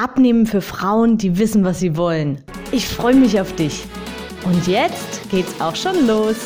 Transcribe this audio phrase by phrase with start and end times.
[0.00, 2.44] Abnehmen für Frauen, die wissen, was sie wollen.
[2.70, 3.84] Ich freue mich auf dich.
[4.44, 6.36] Und jetzt geht's auch schon los.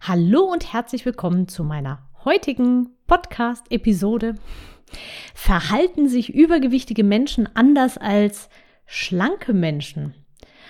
[0.00, 4.34] Hallo und herzlich willkommen zu meiner heutigen Podcast-Episode.
[5.36, 8.48] Verhalten sich übergewichtige Menschen anders als
[8.86, 10.16] schlanke Menschen?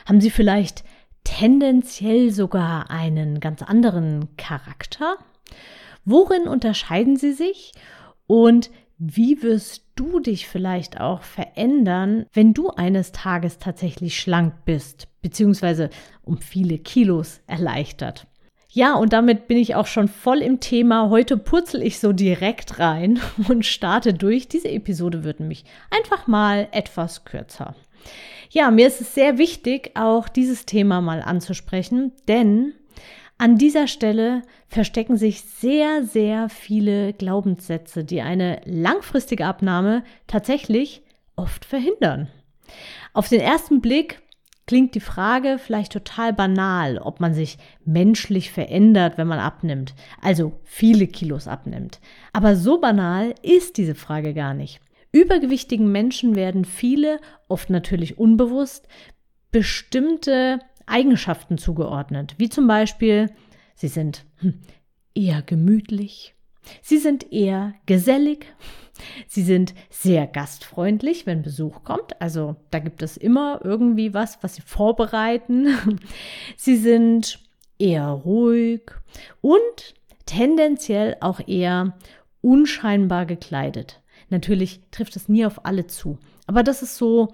[0.05, 0.85] Haben sie vielleicht
[1.25, 5.17] tendenziell sogar einen ganz anderen Charakter?
[6.05, 7.73] Worin unterscheiden sie sich?
[8.27, 8.71] Und
[9.05, 15.91] wie wirst du dich vielleicht auch verändern, wenn du eines Tages tatsächlich schlank bist, beziehungsweise
[16.23, 18.29] um viele Kilos erleichtert?
[18.71, 21.11] Ja, und damit bin ich auch schon voll im Thema.
[21.11, 24.47] Heute purzel ich so direkt rein und starte durch.
[24.47, 27.75] Diese Episode wird nämlich einfach mal etwas kürzer.
[28.51, 32.75] Ja, mir ist es sehr wichtig, auch dieses Thema mal anzusprechen, denn
[33.43, 41.03] an dieser Stelle verstecken sich sehr, sehr viele Glaubenssätze, die eine langfristige Abnahme tatsächlich
[41.35, 42.29] oft verhindern.
[43.13, 44.23] Auf den ersten Blick
[44.69, 50.61] klingt die Frage vielleicht total banal, ob man sich menschlich verändert, wenn man abnimmt, also
[50.63, 51.99] viele Kilos abnimmt.
[52.33, 54.81] Aber so banal ist diese Frage gar nicht.
[55.11, 58.87] Übergewichtigen Menschen werden viele, oft natürlich unbewusst,
[59.51, 63.31] bestimmte Eigenschaften zugeordnet, wie zum Beispiel,
[63.75, 64.61] sie sind hm,
[65.15, 66.35] eher gemütlich,
[66.81, 68.47] sie sind eher gesellig,
[69.27, 74.57] sie sind sehr gastfreundlich, wenn Besuch kommt, also da gibt es immer irgendwie was, was
[74.57, 75.69] sie vorbereiten,
[76.57, 77.39] sie sind
[77.79, 78.83] eher ruhig
[79.41, 79.95] und
[80.27, 81.99] tendenziell auch eher
[82.41, 84.01] unscheinbar gekleidet.
[84.31, 86.19] Natürlich trifft es nie auf alle zu.
[86.47, 87.29] Aber das ist so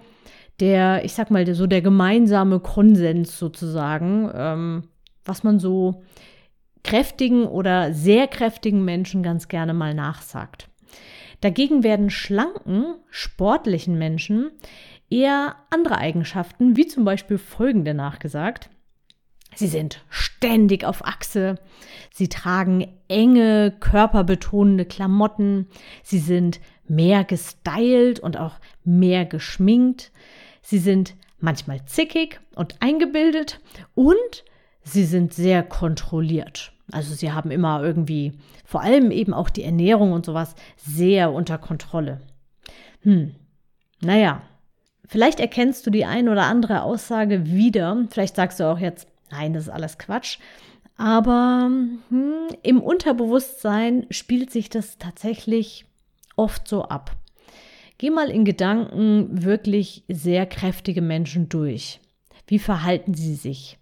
[0.59, 4.83] der, ich sag mal, so der gemeinsame Konsens sozusagen, ähm,
[5.25, 6.03] was man so
[6.83, 10.69] kräftigen oder sehr kräftigen Menschen ganz gerne mal nachsagt.
[11.41, 14.51] Dagegen werden schlanken, sportlichen Menschen
[15.09, 18.69] eher andere Eigenschaften, wie zum Beispiel folgende nachgesagt.
[19.55, 21.55] Sie sind ständig auf Achse.
[22.13, 25.67] Sie tragen enge, körperbetonende Klamotten.
[26.03, 30.11] Sie sind mehr gestylt und auch mehr geschminkt.
[30.61, 33.59] Sie sind manchmal zickig und eingebildet
[33.95, 34.43] und
[34.83, 36.73] sie sind sehr kontrolliert.
[36.91, 38.33] Also sie haben immer irgendwie,
[38.65, 42.19] vor allem eben auch die Ernährung und sowas, sehr unter Kontrolle.
[43.01, 43.35] Hm,
[44.01, 44.41] naja,
[45.07, 48.05] vielleicht erkennst du die ein oder andere Aussage wieder.
[48.09, 50.39] Vielleicht sagst du auch jetzt, nein, das ist alles Quatsch.
[50.97, 51.69] Aber
[52.09, 55.85] hm, im Unterbewusstsein spielt sich das tatsächlich
[56.35, 57.15] oft so ab.
[57.99, 61.99] Geh mal in Gedanken wirklich sehr kräftige Menschen durch.
[62.47, 63.77] Wie verhalten sie sich?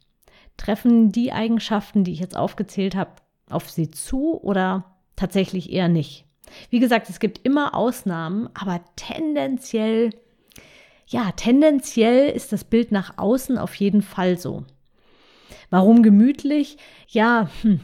[0.58, 3.12] Treffen die Eigenschaften, die ich jetzt aufgezählt habe,
[3.48, 6.26] auf sie zu oder tatsächlich eher nicht?
[6.72, 10.10] Wie gesagt, es gibt immer Ausnahmen, aber tendenziell,
[11.06, 14.66] ja, tendenziell ist das Bild nach außen auf jeden Fall so.
[15.70, 16.78] Warum gemütlich?
[17.08, 17.82] Ja, hm,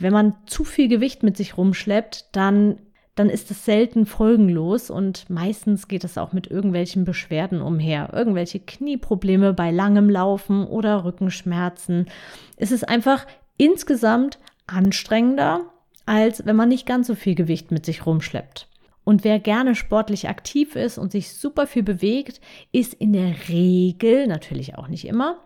[0.00, 2.80] wenn man zu viel Gewicht mit sich rumschleppt, dann
[3.16, 8.10] dann ist es selten folgenlos und meistens geht es auch mit irgendwelchen Beschwerden umher.
[8.12, 12.06] Irgendwelche Knieprobleme bei langem Laufen oder Rückenschmerzen.
[12.56, 15.72] Es ist einfach insgesamt anstrengender,
[16.04, 18.68] als wenn man nicht ganz so viel Gewicht mit sich rumschleppt.
[19.02, 22.40] Und wer gerne sportlich aktiv ist und sich super viel bewegt,
[22.70, 25.38] ist in der Regel, natürlich auch nicht immer,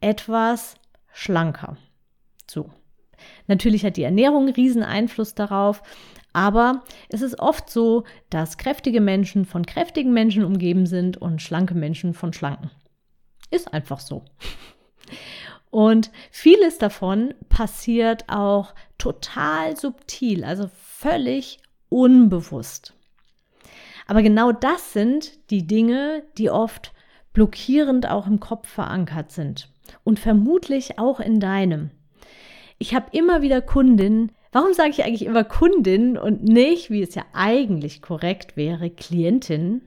[0.00, 0.76] etwas
[1.12, 1.76] schlanker.
[2.48, 2.70] So.
[3.46, 5.82] Natürlich hat die Ernährung einen riesen Einfluss darauf,
[6.32, 11.74] aber es ist oft so, dass kräftige Menschen von kräftigen Menschen umgeben sind und schlanke
[11.74, 12.70] Menschen von schlanken.
[13.50, 14.24] Ist einfach so.
[15.70, 22.94] Und vieles davon passiert auch total subtil, also völlig unbewusst.
[24.06, 26.92] Aber genau das sind die Dinge, die oft
[27.32, 29.70] blockierend auch im Kopf verankert sind
[30.02, 31.90] und vermutlich auch in deinem.
[32.78, 37.14] Ich habe immer wieder Kundinnen, Warum sage ich eigentlich immer Kundin und nicht, wie es
[37.14, 39.82] ja eigentlich korrekt wäre, Klientin?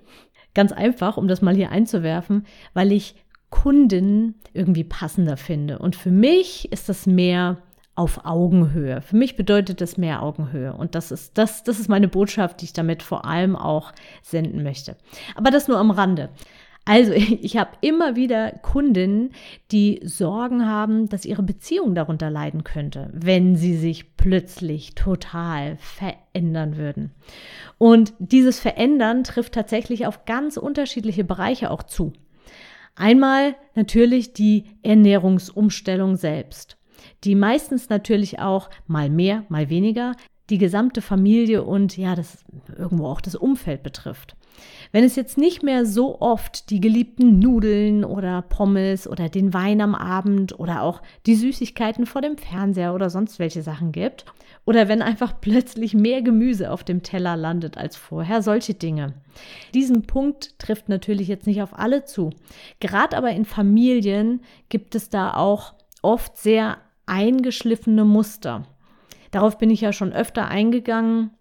[0.53, 3.15] Ganz einfach, um das mal hier einzuwerfen, weil ich
[3.49, 5.79] Kundin irgendwie passender finde.
[5.79, 7.57] Und für mich ist das mehr
[7.95, 9.01] auf Augenhöhe.
[9.01, 10.73] Für mich bedeutet das mehr Augenhöhe.
[10.73, 13.91] Und das ist, das, das ist meine Botschaft, die ich damit vor allem auch
[14.23, 14.95] senden möchte.
[15.35, 16.29] Aber das nur am Rande.
[16.85, 19.31] Also ich habe immer wieder Kundinnen,
[19.71, 26.77] die Sorgen haben, dass ihre Beziehung darunter leiden könnte, wenn sie sich plötzlich total verändern
[26.77, 27.11] würden.
[27.77, 32.13] Und dieses Verändern trifft tatsächlich auf ganz unterschiedliche Bereiche auch zu.
[32.95, 36.77] Einmal natürlich die Ernährungsumstellung selbst,
[37.23, 40.15] die meistens natürlich auch mal mehr, mal weniger
[40.49, 42.43] die gesamte Familie und ja, das
[42.77, 44.35] irgendwo auch das Umfeld betrifft.
[44.91, 49.81] Wenn es jetzt nicht mehr so oft die geliebten Nudeln oder Pommes oder den Wein
[49.81, 54.25] am Abend oder auch die Süßigkeiten vor dem Fernseher oder sonst welche Sachen gibt,
[54.65, 59.13] oder wenn einfach plötzlich mehr Gemüse auf dem Teller landet als vorher, solche Dinge.
[59.73, 62.31] Diesen Punkt trifft natürlich jetzt nicht auf alle zu.
[62.79, 68.67] Gerade aber in Familien gibt es da auch oft sehr eingeschliffene Muster.
[69.31, 71.31] Darauf bin ich ja schon öfter eingegangen.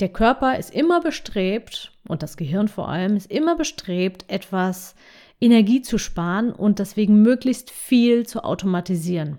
[0.00, 4.94] Der Körper ist immer bestrebt, und das Gehirn vor allem, ist immer bestrebt, etwas
[5.40, 9.38] Energie zu sparen und deswegen möglichst viel zu automatisieren.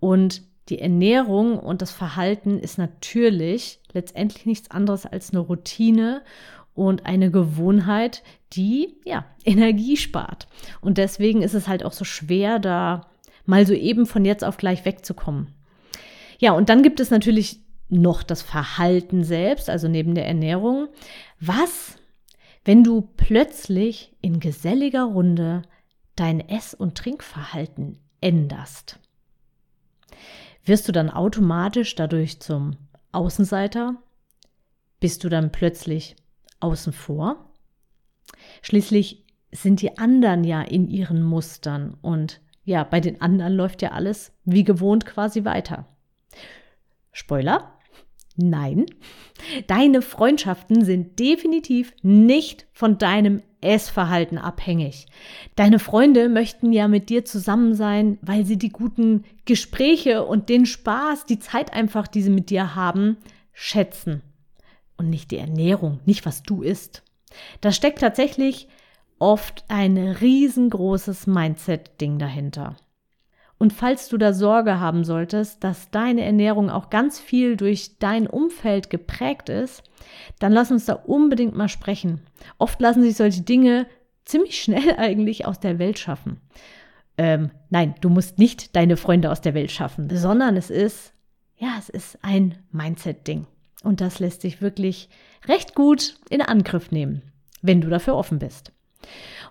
[0.00, 6.22] Und die Ernährung und das Verhalten ist natürlich letztendlich nichts anderes als eine Routine
[6.74, 8.22] und eine Gewohnheit,
[8.52, 10.46] die ja Energie spart.
[10.80, 13.11] Und deswegen ist es halt auch so schwer, da
[13.44, 15.54] mal so eben von jetzt auf gleich wegzukommen.
[16.38, 20.88] Ja, und dann gibt es natürlich noch das Verhalten selbst, also neben der Ernährung.
[21.40, 21.96] Was,
[22.64, 25.62] wenn du plötzlich in geselliger Runde
[26.16, 28.98] dein Ess- und Trinkverhalten änderst?
[30.64, 32.76] Wirst du dann automatisch dadurch zum
[33.10, 33.96] Außenseiter?
[35.00, 36.16] Bist du dann plötzlich
[36.60, 37.52] außen vor?
[38.62, 43.90] Schließlich sind die anderen ja in ihren Mustern und ja, bei den anderen läuft ja
[43.90, 45.86] alles wie gewohnt quasi weiter.
[47.12, 47.72] Spoiler,
[48.36, 48.86] Nein,
[49.66, 55.06] deine Freundschaften sind definitiv nicht von deinem Essverhalten abhängig.
[55.54, 60.64] Deine Freunde möchten ja mit dir zusammen sein, weil sie die guten Gespräche und den
[60.64, 63.18] Spaß, die Zeit einfach, die sie mit dir haben,
[63.52, 64.22] schätzen.
[64.96, 67.02] Und nicht die Ernährung, nicht was du isst.
[67.60, 68.68] Da steckt tatsächlich
[69.22, 72.76] oft ein riesengroßes Mindset-Ding dahinter.
[73.56, 78.26] Und falls du da Sorge haben solltest, dass deine Ernährung auch ganz viel durch dein
[78.26, 79.84] Umfeld geprägt ist,
[80.40, 82.20] dann lass uns da unbedingt mal sprechen.
[82.58, 83.86] Oft lassen sich solche Dinge
[84.24, 86.40] ziemlich schnell eigentlich aus der Welt schaffen.
[87.16, 91.14] Ähm, nein, du musst nicht deine Freunde aus der Welt schaffen, sondern es ist,
[91.56, 93.46] ja, es ist ein Mindset-Ding.
[93.84, 95.08] Und das lässt sich wirklich
[95.46, 97.22] recht gut in Angriff nehmen,
[97.60, 98.72] wenn du dafür offen bist.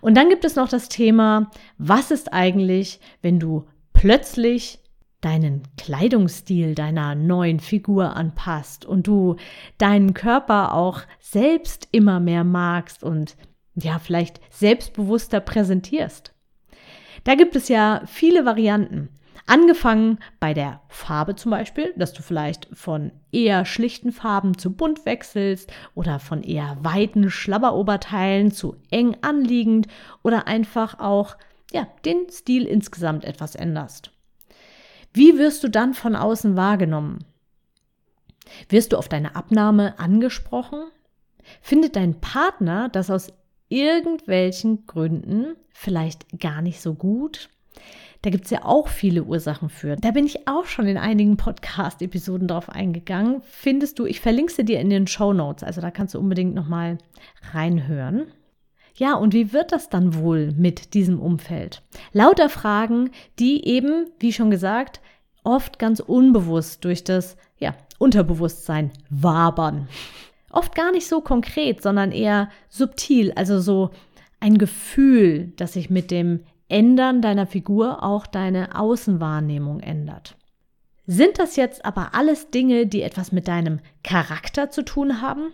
[0.00, 4.80] Und dann gibt es noch das Thema, was ist eigentlich, wenn du plötzlich
[5.20, 9.36] deinen Kleidungsstil deiner neuen Figur anpasst und du
[9.78, 13.36] deinen Körper auch selbst immer mehr magst und
[13.74, 16.34] ja, vielleicht selbstbewusster präsentierst.
[17.24, 19.08] Da gibt es ja viele Varianten.
[19.46, 25.04] Angefangen bei der Farbe zum Beispiel, dass du vielleicht von eher schlichten Farben zu bunt
[25.04, 29.88] wechselst oder von eher weiten Schlabberoberteilen zu eng anliegend
[30.22, 31.36] oder einfach auch
[31.72, 34.12] ja, den Stil insgesamt etwas änderst.
[35.12, 37.24] Wie wirst du dann von außen wahrgenommen?
[38.68, 40.84] Wirst du auf deine Abnahme angesprochen?
[41.60, 43.32] Findet dein Partner das aus
[43.68, 47.48] irgendwelchen Gründen vielleicht gar nicht so gut?
[48.22, 49.96] Da gibt es ja auch viele Ursachen für.
[49.96, 53.42] Da bin ich auch schon in einigen Podcast-Episoden drauf eingegangen.
[53.42, 56.54] Findest du, ich verlinke sie dir in den Show Notes, also da kannst du unbedingt
[56.54, 56.98] nochmal
[57.52, 58.26] reinhören.
[58.94, 61.82] Ja, und wie wird das dann wohl mit diesem Umfeld?
[62.12, 65.00] Lauter Fragen, die eben, wie schon gesagt,
[65.42, 69.88] oft ganz unbewusst durch das ja, Unterbewusstsein wabern.
[70.50, 73.90] Oft gar nicht so konkret, sondern eher subtil, also so
[74.38, 76.40] ein Gefühl, das sich mit dem
[76.72, 80.36] Ändern deiner Figur auch deine Außenwahrnehmung ändert.
[81.06, 85.52] Sind das jetzt aber alles Dinge, die etwas mit deinem Charakter zu tun haben?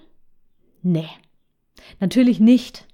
[0.83, 1.09] Nee,
[1.99, 2.87] natürlich nicht.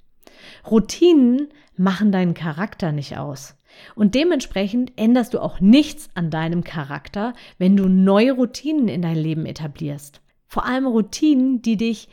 [0.70, 3.56] Routinen machen deinen Charakter nicht aus.
[3.94, 9.16] Und dementsprechend änderst du auch nichts an deinem Charakter, wenn du neue Routinen in dein
[9.16, 10.22] Leben etablierst.
[10.46, 12.08] Vor allem Routinen, die dich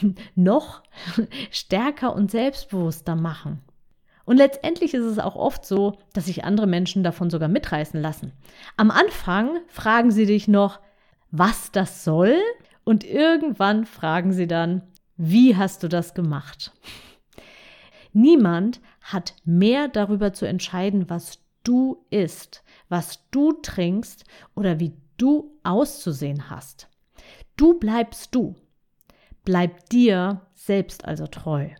[0.36, 0.82] noch
[1.50, 3.62] stärker und selbstbewusster machen.
[4.30, 8.30] Und letztendlich ist es auch oft so, dass sich andere Menschen davon sogar mitreißen lassen.
[8.76, 10.78] Am Anfang fragen sie dich noch,
[11.32, 12.36] was das soll,
[12.84, 14.82] und irgendwann fragen sie dann,
[15.16, 16.70] wie hast du das gemacht?
[18.12, 24.22] Niemand hat mehr darüber zu entscheiden, was du isst, was du trinkst
[24.54, 26.88] oder wie du auszusehen hast.
[27.56, 28.54] Du bleibst du.
[29.44, 31.70] Bleib dir selbst also treu.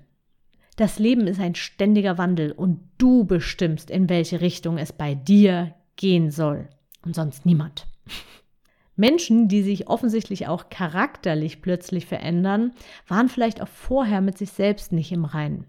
[0.81, 5.75] Das Leben ist ein ständiger Wandel und du bestimmst, in welche Richtung es bei dir
[5.97, 6.71] gehen soll
[7.05, 7.87] und sonst niemand.
[8.97, 12.73] Menschen, die sich offensichtlich auch charakterlich plötzlich verändern,
[13.07, 15.67] waren vielleicht auch vorher mit sich selbst nicht im Reinen.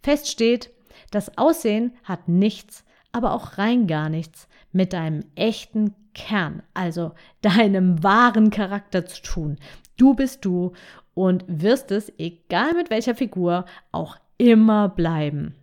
[0.00, 0.70] Fest steht,
[1.10, 8.04] das Aussehen hat nichts, aber auch rein gar nichts mit deinem echten Kern, also deinem
[8.04, 9.56] wahren Charakter zu tun.
[9.96, 10.72] Du bist du
[11.14, 15.54] und wirst es, egal mit welcher Figur, auch immer bleiben.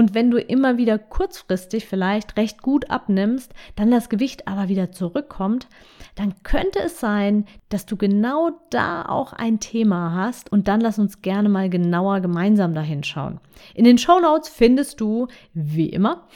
[0.00, 4.92] Und wenn du immer wieder kurzfristig vielleicht recht gut abnimmst, dann das Gewicht aber wieder
[4.92, 5.66] zurückkommt,
[6.14, 10.50] dann könnte es sein, dass du genau da auch ein Thema hast.
[10.50, 13.40] Und dann lass uns gerne mal genauer gemeinsam dahin schauen.
[13.74, 16.26] In den Show Notes findest du, wie immer,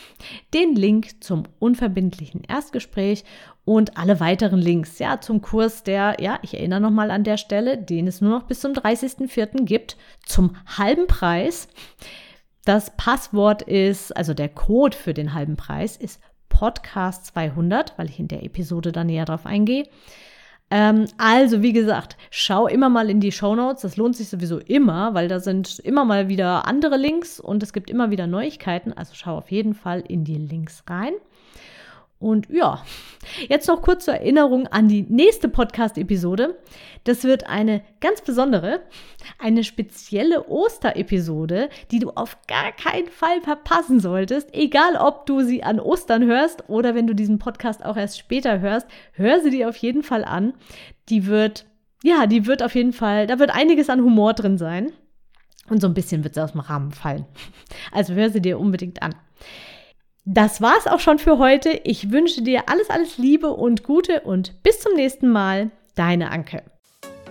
[0.52, 3.24] den Link zum unverbindlichen Erstgespräch
[3.64, 7.78] und alle weiteren Links, ja, zum Kurs, der, ja, ich erinnere nochmal an der Stelle,
[7.78, 9.64] den es nur noch bis zum 30.04.
[9.64, 11.68] gibt, zum halben Preis.
[12.64, 18.18] Das Passwort ist, also der Code für den halben Preis ist Podcast 200, weil ich
[18.18, 19.84] in der Episode da näher drauf eingehe.
[20.70, 23.82] Ähm, also, wie gesagt, schau immer mal in die Show Notes.
[23.82, 27.72] Das lohnt sich sowieso immer, weil da sind immer mal wieder andere Links und es
[27.72, 28.92] gibt immer wieder Neuigkeiten.
[28.92, 31.12] Also schau auf jeden Fall in die Links rein.
[32.24, 32.82] Und ja,
[33.50, 36.58] jetzt noch kurz zur Erinnerung an die nächste Podcast-Episode.
[37.04, 38.80] Das wird eine ganz besondere,
[39.38, 44.54] eine spezielle Osterepisode, die du auf gar keinen Fall verpassen solltest.
[44.54, 48.60] Egal, ob du sie an Ostern hörst oder wenn du diesen Podcast auch erst später
[48.60, 50.54] hörst, hör sie dir auf jeden Fall an.
[51.10, 51.66] Die wird,
[52.02, 54.92] ja, die wird auf jeden Fall, da wird einiges an Humor drin sein.
[55.68, 57.26] Und so ein bisschen wird sie aus dem Rahmen fallen.
[57.92, 59.14] Also hör sie dir unbedingt an.
[60.26, 61.68] Das war's auch schon für heute.
[61.84, 65.70] Ich wünsche dir alles, alles Liebe und Gute und bis zum nächsten Mal.
[65.96, 66.62] Deine Anke.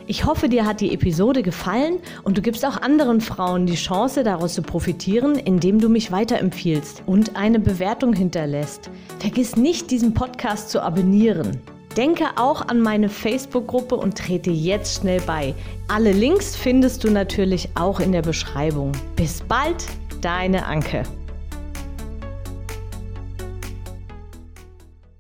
[0.06, 4.24] Ich hoffe, dir hat die Episode gefallen und du gibst auch anderen Frauen die Chance,
[4.24, 8.92] daraus zu profitieren, indem du mich weiterempfiehlst und eine Bewertung hinterlässt.
[9.20, 11.62] Vergiss nicht, diesen Podcast zu abonnieren.
[11.98, 15.56] Denke auch an meine Facebook-Gruppe und trete jetzt schnell bei.
[15.88, 18.92] Alle Links findest du natürlich auch in der Beschreibung.
[19.16, 19.86] Bis bald,
[20.22, 21.04] deine Anke.